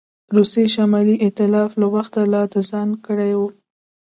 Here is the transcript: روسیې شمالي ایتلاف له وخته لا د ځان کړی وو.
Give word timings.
روسیې 0.35 0.65
شمالي 0.75 1.15
ایتلاف 1.23 1.71
له 1.81 1.87
وخته 1.93 2.21
لا 2.33 2.43
د 2.53 2.55
ځان 2.69 2.89
کړی 3.05 3.31
وو. 3.39 3.47